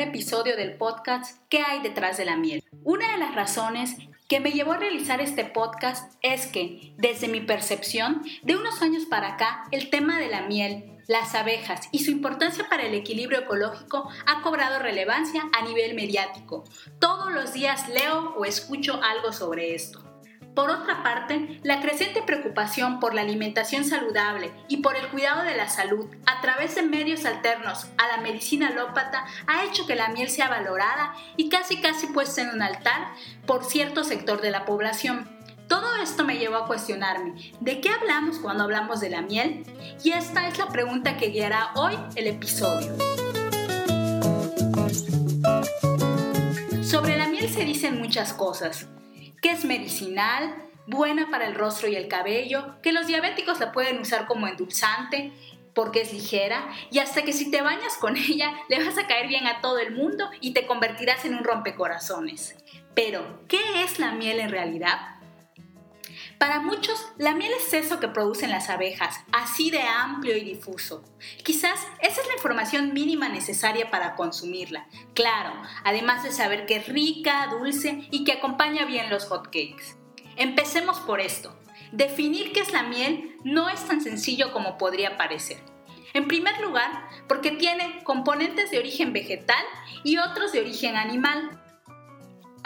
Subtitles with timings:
[0.00, 2.64] episodio del podcast ¿Qué hay detrás de la miel?
[2.84, 3.96] Una de las razones
[4.28, 9.04] que me llevó a realizar este podcast es que, desde mi percepción, de unos años
[9.04, 13.40] para acá, el tema de la miel, las abejas y su importancia para el equilibrio
[13.40, 16.64] ecológico ha cobrado relevancia a nivel mediático.
[16.98, 20.09] Todos los días leo o escucho algo sobre esto.
[20.54, 25.56] Por otra parte, la creciente preocupación por la alimentación saludable y por el cuidado de
[25.56, 30.08] la salud a través de medios alternos a la medicina alópata ha hecho que la
[30.08, 33.12] miel sea valorada y casi casi puesta en un altar
[33.46, 35.28] por cierto sector de la población.
[35.68, 39.64] Todo esto me llevó a cuestionarme, ¿de qué hablamos cuando hablamos de la miel?
[40.02, 42.92] Y esta es la pregunta que guiará hoy el episodio.
[46.82, 48.88] Sobre la miel se dicen muchas cosas
[49.40, 50.54] que es medicinal,
[50.86, 55.32] buena para el rostro y el cabello, que los diabéticos la pueden usar como endulzante
[55.74, 59.28] porque es ligera y hasta que si te bañas con ella le vas a caer
[59.28, 62.56] bien a todo el mundo y te convertirás en un rompecorazones.
[62.94, 65.19] Pero, ¿qué es la miel en realidad?
[66.40, 71.04] Para muchos, la miel es eso que producen las abejas, así de amplio y difuso.
[71.44, 74.88] Quizás esa es la información mínima necesaria para consumirla.
[75.12, 75.52] Claro,
[75.84, 79.98] además de saber que es rica, dulce y que acompaña bien los hotcakes.
[80.36, 81.54] Empecemos por esto.
[81.92, 85.58] Definir qué es la miel no es tan sencillo como podría parecer.
[86.14, 89.62] En primer lugar, porque tiene componentes de origen vegetal
[90.04, 91.60] y otros de origen animal.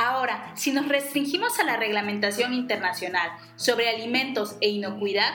[0.04, 5.32] Ahora, si nos restringimos a la reglamentación internacional sobre alimentos e inocuidad,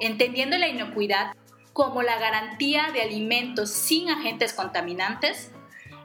[0.00, 1.36] entendiendo la inocuidad
[1.72, 5.52] como la garantía de alimentos sin agentes contaminantes,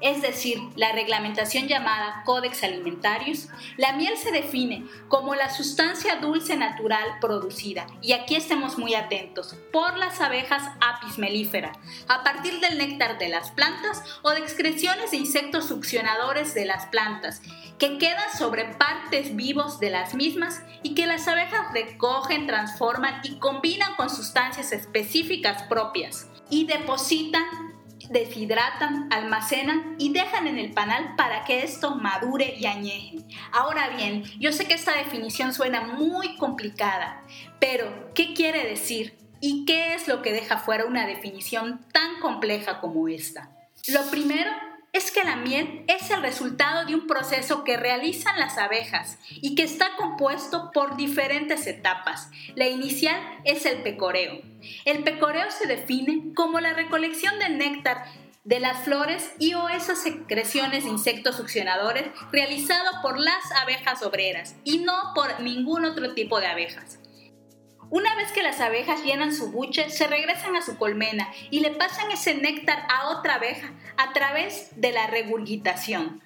[0.03, 6.57] es decir, la reglamentación llamada Codex Alimentarius, la miel se define como la sustancia dulce
[6.57, 11.71] natural producida, y aquí estemos muy atentos, por las abejas apis mellifera,
[12.09, 16.88] a partir del néctar de las plantas o de excreciones de insectos succionadores de las
[16.88, 17.41] plantas,
[17.79, 23.39] que quedan sobre partes vivos de las mismas y que las abejas recogen, transforman y
[23.39, 27.72] combinan con sustancias específicas propias y depositan
[28.13, 33.18] deshidratan, almacenan y dejan en el panal para que esto madure y añeje.
[33.51, 37.22] Ahora bien, yo sé que esta definición suena muy complicada,
[37.59, 39.18] pero ¿qué quiere decir?
[39.41, 43.50] ¿Y qué es lo que deja fuera una definición tan compleja como esta?
[43.88, 44.52] Lo primero
[44.93, 49.55] es que la miel es el resultado de un proceso que realizan las abejas y
[49.55, 52.29] que está compuesto por diferentes etapas.
[52.55, 54.39] La inicial es el pecoreo.
[54.85, 58.05] El pecoreo se define como la recolección del néctar
[58.43, 64.55] de las flores y o esas secreciones de insectos succionadores realizado por las abejas obreras
[64.63, 66.99] y no por ningún otro tipo de abejas.
[67.93, 71.69] Una vez que las abejas llenan su buche, se regresan a su colmena y le
[71.69, 76.19] pasan ese néctar a otra abeja a través de la regurgitación.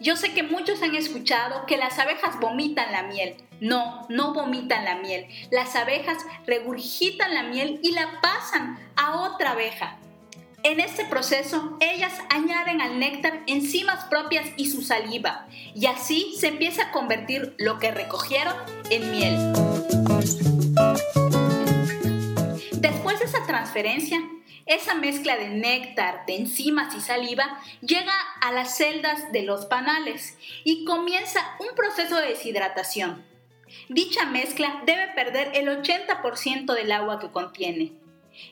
[0.00, 3.36] Yo sé que muchos han escuchado que las abejas vomitan la miel.
[3.60, 5.26] No, no vomitan la miel.
[5.50, 6.16] Las abejas
[6.46, 9.98] regurgitan la miel y la pasan a otra abeja.
[10.62, 16.48] En este proceso, ellas añaden al néctar enzimas propias y su saliva, y así se
[16.48, 18.54] empieza a convertir lo que recogieron
[18.88, 19.93] en miel.
[23.24, 24.22] Esa transferencia,
[24.66, 30.36] esa mezcla de néctar, de enzimas y saliva llega a las celdas de los panales
[30.64, 33.24] y comienza un proceso de deshidratación.
[33.88, 37.92] Dicha mezcla debe perder el 80% del agua que contiene.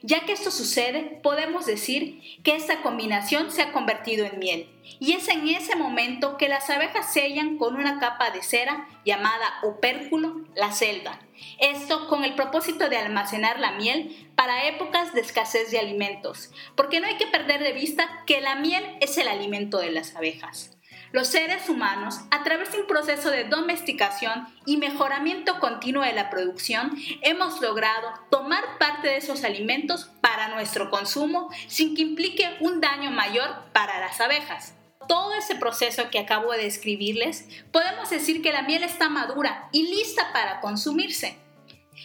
[0.03, 4.69] Ya que esto sucede, podemos decir que esta combinación se ha convertido en miel.
[5.00, 9.47] Y es en ese momento que las abejas sellan con una capa de cera llamada
[9.62, 11.20] opérculo la celda.
[11.59, 17.00] Esto con el propósito de almacenar la miel para épocas de escasez de alimentos, porque
[17.00, 20.72] no hay que perder de vista que la miel es el alimento de las abejas.
[21.12, 26.31] Los seres humanos, a través de un proceso de domesticación y mejoramiento continuo de la
[26.31, 32.81] producción, hemos logrado tomar parte de esos alimentos para nuestro consumo sin que implique un
[32.81, 34.75] daño mayor para las abejas.
[35.06, 39.94] Todo ese proceso que acabo de describirles, podemos decir que la miel está madura y
[39.94, 41.42] lista para consumirse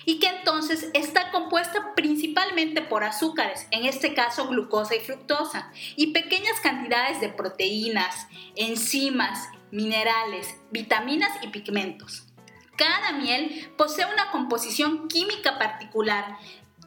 [0.06, 6.08] y que entonces está compuesta principalmente por azúcares, en este caso glucosa y fructosa, y
[6.08, 12.24] pequeñas cantidades de proteínas, enzimas, minerales, vitaminas y pigmentos.
[12.78, 16.38] Cada miel posee una composición química particular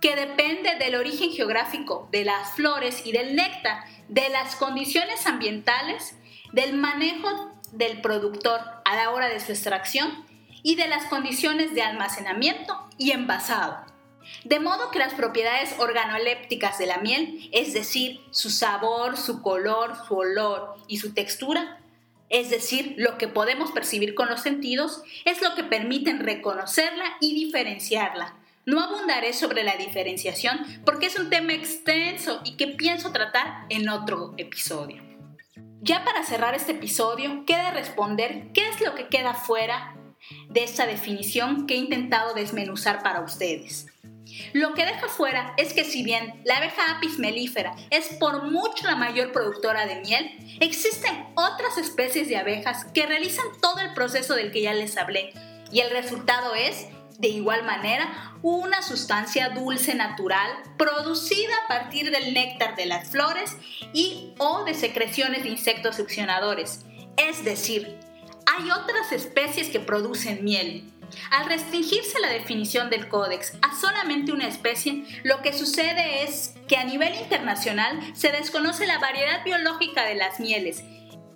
[0.00, 6.16] que depende del origen geográfico de las flores y del néctar, de las condiciones ambientales,
[6.52, 10.29] del manejo del productor a la hora de su extracción
[10.62, 13.90] y de las condiciones de almacenamiento y envasado.
[14.44, 19.94] De modo que las propiedades organolépticas de la miel, es decir, su sabor, su color,
[20.06, 21.78] su olor y su textura,
[22.28, 27.34] es decir, lo que podemos percibir con los sentidos, es lo que permiten reconocerla y
[27.34, 28.36] diferenciarla.
[28.66, 33.88] No abundaré sobre la diferenciación porque es un tema extenso y que pienso tratar en
[33.88, 35.02] otro episodio.
[35.82, 39.96] Ya para cerrar este episodio, queda responder qué es lo que queda fuera
[40.48, 43.86] de esta definición que he intentado desmenuzar para ustedes.
[44.52, 48.86] Lo que deja fuera es que si bien la abeja apis melífera es por mucho
[48.86, 50.30] la mayor productora de miel,
[50.60, 55.32] existen otras especies de abejas que realizan todo el proceso del que ya les hablé
[55.72, 56.86] y el resultado es,
[57.18, 63.56] de igual manera, una sustancia dulce natural producida a partir del néctar de las flores
[63.92, 66.84] y o de secreciones de insectos succionadores.
[67.16, 67.98] Es decir,
[68.56, 70.92] hay otras especies que producen miel,
[71.30, 76.76] al restringirse la definición del códex a solamente una especie, lo que sucede es que
[76.76, 80.82] a nivel internacional se desconoce la variedad biológica de las mieles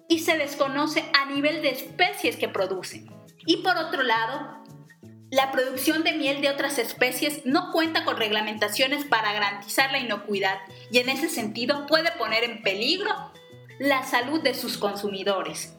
[0.09, 3.09] y se desconoce a nivel de especies que producen.
[3.47, 4.63] Y por otro lado,
[5.31, 10.59] la producción de miel de otras especies no cuenta con reglamentaciones para garantizar la inocuidad
[10.91, 13.11] y en ese sentido puede poner en peligro
[13.79, 15.75] la salud de sus consumidores.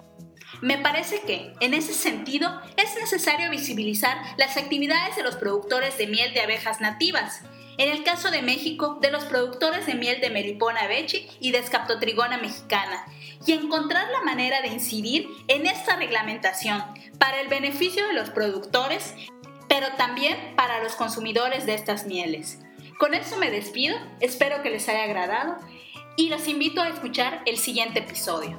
[0.66, 6.08] Me parece que, en ese sentido, es necesario visibilizar las actividades de los productores de
[6.08, 7.42] miel de abejas nativas.
[7.78, 11.62] En el caso de México, de los productores de miel de Melipona bechi y de
[11.62, 13.06] Scaptotrigona mexicana,
[13.46, 16.84] y encontrar la manera de incidir en esta reglamentación
[17.20, 19.14] para el beneficio de los productores,
[19.70, 22.58] pero también para los consumidores de estas mieles.
[22.98, 25.58] Con eso me despido, espero que les haya agradado
[26.18, 28.58] y los invito a escuchar el siguiente episodio.